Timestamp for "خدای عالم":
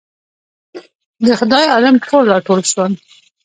1.39-1.95